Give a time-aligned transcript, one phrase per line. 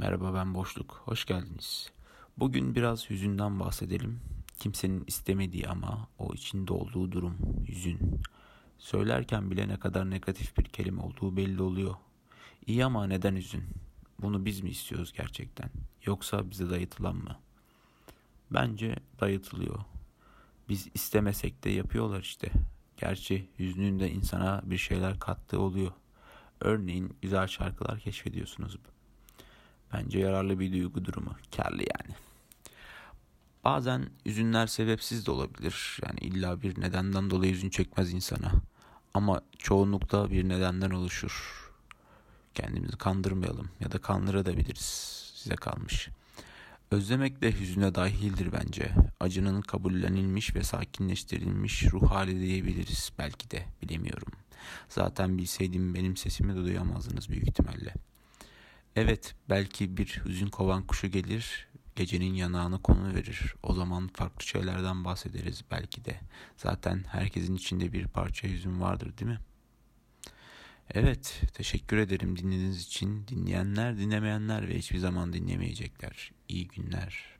[0.00, 1.90] Merhaba ben Boşluk, hoş geldiniz.
[2.36, 4.20] Bugün biraz hüzünden bahsedelim.
[4.58, 7.36] Kimsenin istemediği ama o içinde olduğu durum,
[7.68, 8.20] hüzün.
[8.78, 11.94] Söylerken bile ne kadar negatif bir kelime olduğu belli oluyor.
[12.66, 13.64] İyi ama neden hüzün?
[14.22, 15.70] Bunu biz mi istiyoruz gerçekten?
[16.04, 17.36] Yoksa bize dayatılan mı?
[18.50, 19.78] Bence dayatılıyor.
[20.68, 22.50] Biz istemesek de yapıyorlar işte.
[22.96, 25.92] Gerçi hüznün de insana bir şeyler kattığı oluyor.
[26.60, 28.76] Örneğin güzel şarkılar keşfediyorsunuz.
[29.92, 31.34] Bence yararlı bir duygu durumu.
[31.56, 32.14] Karlı yani.
[33.64, 35.98] Bazen üzünler sebepsiz de olabilir.
[36.06, 38.52] Yani illa bir nedenden dolayı üzün çekmez insana.
[39.14, 41.66] Ama çoğunlukla bir nedenden oluşur.
[42.54, 45.10] Kendimizi kandırmayalım ya da kandırabiliriz.
[45.34, 46.08] Size kalmış.
[46.90, 48.90] Özlemek de hüzüne dahildir bence.
[49.20, 54.32] Acının kabullenilmiş ve sakinleştirilmiş ruh hali diyebiliriz belki de bilemiyorum.
[54.88, 57.94] Zaten bilseydim benim sesimi de duyamazdınız büyük ihtimalle.
[58.96, 63.54] Evet belki bir hüzün kovan kuşu gelir gecenin yanağına konu verir.
[63.62, 66.20] O zaman farklı şeylerden bahsederiz belki de.
[66.56, 69.38] Zaten herkesin içinde bir parça hüzün vardır değil mi?
[70.94, 73.26] Evet, teşekkür ederim dinlediğiniz için.
[73.28, 76.32] Dinleyenler, dinlemeyenler ve hiçbir zaman dinlemeyecekler.
[76.48, 77.39] İyi günler.